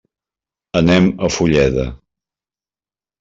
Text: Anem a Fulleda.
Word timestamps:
Anem 0.79 1.09
a 1.27 1.29
Fulleda. 1.35 1.83